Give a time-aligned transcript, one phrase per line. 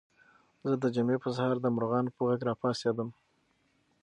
[0.67, 3.09] زه د جمعې په سهار د مرغانو په غږ راپاڅېدم.